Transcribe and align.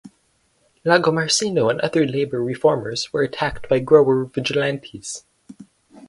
Lagomarsino 0.83 1.69
and 1.69 1.79
other 1.81 2.07
labor 2.07 2.43
reformers 2.43 3.13
were 3.13 3.21
attacked 3.21 3.69
by 3.69 3.77
grower 3.77 4.25
vigilantes. 4.25 5.25